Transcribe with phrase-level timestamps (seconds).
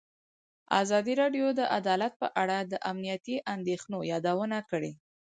[0.81, 4.91] ازادي راډیو د عدالت په اړه د امنیتي اندېښنو یادونه کړې.